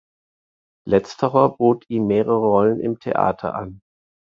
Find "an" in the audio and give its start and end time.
3.53-3.81